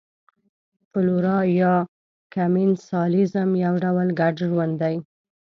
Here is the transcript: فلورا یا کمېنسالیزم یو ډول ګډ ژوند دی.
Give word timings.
فلورا 0.89 1.37
یا 1.59 1.73
کمېنسالیزم 2.33 3.49
یو 3.65 3.73
ډول 3.83 4.07
ګډ 4.19 4.35
ژوند 4.49 4.73
دی. 4.81 4.95